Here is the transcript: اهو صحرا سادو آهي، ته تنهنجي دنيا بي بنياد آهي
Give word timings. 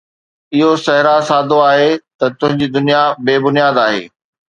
اهو 0.55 0.69
صحرا 0.85 1.15
سادو 1.29 1.57
آهي، 1.71 1.91
ته 2.17 2.25
تنهنجي 2.39 2.67
دنيا 2.75 3.03
بي 3.25 3.35
بنياد 3.43 3.75
آهي 3.87 4.03